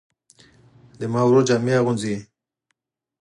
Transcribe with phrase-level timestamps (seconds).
[0.99, 2.15] زما ورور جامې اغوندي